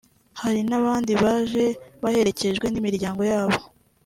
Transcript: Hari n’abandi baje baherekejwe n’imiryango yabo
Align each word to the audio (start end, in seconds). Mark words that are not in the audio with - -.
Hari 0.41 0.61
n’abandi 0.69 1.11
baje 1.23 1.65
baherekejwe 2.03 2.65
n’imiryango 2.69 3.21
yabo 3.31 3.59